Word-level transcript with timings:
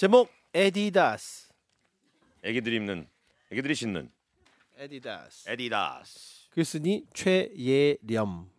제목 0.00 0.32
에디다스. 0.54 1.50
애기들이 2.42 2.76
입는 2.76 3.06
애기들이 3.52 3.74
신는 3.74 4.10
에디다스. 4.78 5.50
에디다스 5.50 6.48
글쓴이 6.52 7.04
최예렴. 7.12 8.50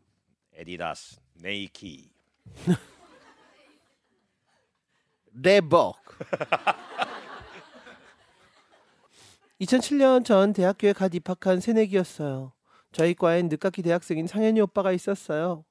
에디다스 0.54 1.20
네이키 1.42 2.12
리벅. 5.34 5.96
2007년 9.62 10.24
전 10.24 10.54
대학교에 10.54 10.94
갓 10.94 11.16
입학한 11.16 11.60
새내기였어요. 11.60 12.54
저희 12.92 13.16
과엔 13.16 13.48
늦깎이 13.48 13.82
대학생인 13.82 14.28
상현이 14.28 14.62
오빠가 14.62 14.92
있었어요. 14.92 15.66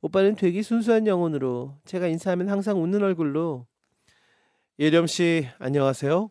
오빠는 0.00 0.36
되게 0.36 0.62
순수한 0.62 1.08
영혼으로 1.08 1.76
제가 1.86 2.06
인사하면 2.06 2.48
항상 2.48 2.80
웃는 2.80 3.02
얼굴로 3.02 3.66
예렴 4.80 5.08
씨 5.08 5.48
안녕하세요. 5.58 6.30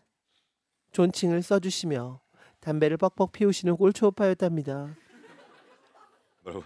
존칭을 0.93 1.41
써주시며 1.41 2.21
담배를 2.61 2.95
뻑뻑 2.95 3.33
피우시는 3.33 3.75
꼴초 3.75 4.07
오빠였답니다. 4.07 4.95
뭐라고? 6.43 6.63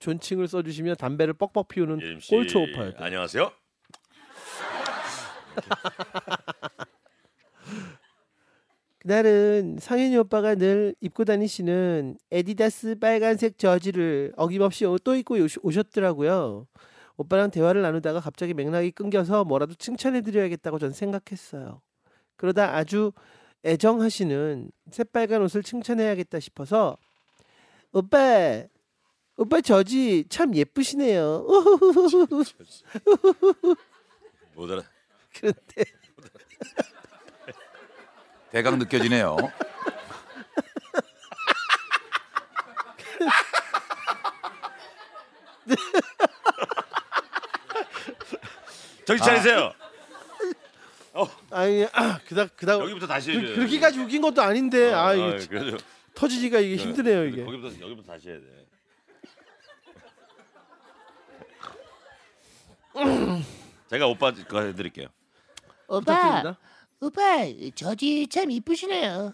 존칭을 0.00 0.48
써주시며 0.48 0.96
담배를 0.96 1.34
뻑뻑 1.34 1.68
피우는 1.68 2.02
예림 2.02 2.18
씨 2.18 2.30
꼴초 2.30 2.62
오빠였다. 2.62 3.04
안녕하세요. 3.04 3.52
그날은 8.98 9.76
상현이 9.78 10.16
오빠가 10.16 10.56
늘 10.56 10.96
입고 11.00 11.26
다니시는 11.26 12.18
에디다스 12.32 12.98
빨간색 12.98 13.56
저지를 13.56 14.32
어김없이 14.36 14.84
또 15.04 15.14
입고 15.14 15.36
오셨더라고요. 15.62 16.66
오빠랑 17.18 17.50
대화를 17.50 17.82
나누다가 17.82 18.20
갑자기 18.20 18.54
맥락이 18.54 18.92
끊겨서 18.92 19.44
뭐라도 19.44 19.74
칭찬해드려야겠다고 19.74 20.78
전 20.78 20.92
생각했어요. 20.92 21.82
그러다 22.36 22.76
아주 22.76 23.12
애정하시는 23.64 24.70
새빨간 24.92 25.42
옷을 25.42 25.64
칭찬해야겠다 25.64 26.38
싶어서 26.38 26.96
오빠, 27.92 28.62
오빠 29.36 29.60
저지 29.60 30.24
참 30.28 30.54
예쁘시네요. 30.54 31.44
못 34.54 34.70
알아. 34.70 34.84
그런데 35.34 35.84
대강 38.50 38.78
느껴지네요. 38.78 39.36
정신 49.08 49.24
차리세요. 49.24 49.72
아니 51.50 51.86
아, 51.92 52.18
그다 52.26 52.46
그다 52.48 52.74
여기부터 52.74 53.06
다시 53.06 53.32
그, 53.32 53.38
해줘요. 53.38 53.54
그렇게까지 53.54 53.98
웃긴 54.00 54.20
것도 54.20 54.42
아닌데 54.42 54.92
아 54.92 55.14
이게 55.14 55.24
아, 55.24 55.48
그래도 55.48 55.78
터지기가 56.14 56.58
이게 56.60 56.76
힘드네요 56.76 57.24
이게. 57.24 57.42
거기부터 57.42 57.80
여기부터 57.80 58.12
다시 58.12 58.28
해야 58.28 58.38
돼. 58.38 58.66
제가 63.88 64.06
오빠 64.08 64.30
거 64.32 64.60
해드릴게요. 64.60 65.06
부탁드립니다. 65.86 66.58
오빠 67.00 67.20
저지 67.74 68.26
참 68.28 68.50
이쁘시네요. 68.50 69.32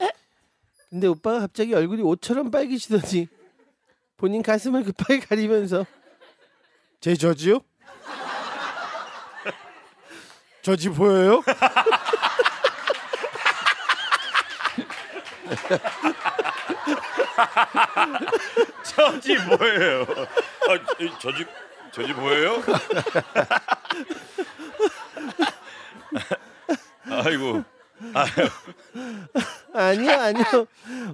근데 0.88 1.08
오빠가 1.08 1.40
갑자기 1.40 1.74
얼굴이 1.74 2.00
옷처럼 2.00 2.50
빨개지더니 2.50 3.28
본인 4.16 4.42
가슴을 4.42 4.84
급하게 4.84 5.20
가리면서 5.20 5.84
제 7.00 7.14
저지요? 7.14 7.60
저지 10.64 10.88
보여요? 10.88 11.42
저지 18.84 19.36
뭐예요? 19.36 20.06
아, 20.68 20.74
이- 21.00 21.10
저지 21.18 21.46
저지 21.92 22.12
뭐예요? 22.12 22.62
아이고. 27.10 27.64
아유, 28.14 28.48
아니요 29.74 30.12
아니요 30.12 30.44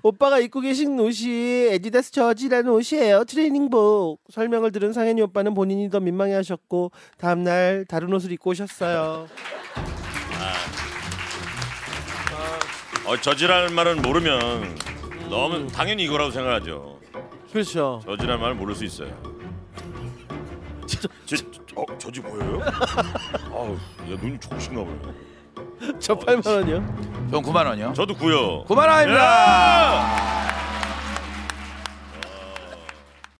오빠가 0.03 0.38
입고 0.38 0.60
계신 0.60 0.98
옷이 1.00 1.69
에디다스 1.71 2.12
저지라는 2.12 2.71
옷이에요 2.72 3.25
트레이닝복 3.25 4.21
설명을 4.31 4.71
들은 4.71 4.93
상현이 4.93 5.21
오빠는 5.22 5.54
본인이 5.54 5.88
더 5.91 5.98
민망해 5.98 6.34
하셨고 6.34 6.93
다음날 7.19 7.87
다른 7.88 8.12
옷을 8.12 8.32
입고 8.32 8.50
오셨어요 8.50 9.26
어, 13.06 13.16
저지라는 13.21 13.75
말은 13.75 14.03
모르면 14.03 14.78
너무 15.28 15.66
당연히 15.66 16.04
이거라고 16.04 16.31
생각하죠. 16.31 17.00
그렇죠 17.50 18.00
저지라는 18.04 18.41
말을 18.41 18.54
모를 18.54 18.75
수 18.75 18.84
있어요. 18.84 19.10
저, 20.87 21.09
저, 21.27 21.37
저, 21.37 21.60
어, 21.75 21.98
저지 21.98 22.21
보여요? 22.21 22.60
아우, 23.50 23.75
야 23.75 24.16
눈이 24.21 24.38
좋으신가 24.38 24.84
보네. 24.84 24.98
저 26.00 26.14
8만 26.16 26.46
원이요 26.46 27.10
전 27.30 27.42
9만 27.42 27.66
원이요. 27.66 27.92
저도 27.92 28.14
구요. 28.14 28.64
9만 28.64 28.88
원입니다. 28.88 30.39